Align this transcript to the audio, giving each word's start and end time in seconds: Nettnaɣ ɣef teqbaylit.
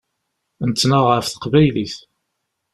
Nettnaɣ 0.69 1.03
ɣef 1.07 1.25
teqbaylit. 1.27 1.95